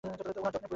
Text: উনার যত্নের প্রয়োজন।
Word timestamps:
উনার 0.03 0.09
যত্নের 0.25 0.33
প্রয়োজন। 0.43 0.61